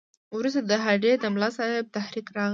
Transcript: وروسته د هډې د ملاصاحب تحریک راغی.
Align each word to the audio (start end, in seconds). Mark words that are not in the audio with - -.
وروسته 0.37 0.61
د 0.69 0.71
هډې 0.85 1.11
د 1.19 1.25
ملاصاحب 1.35 1.85
تحریک 1.95 2.27
راغی. 2.37 2.49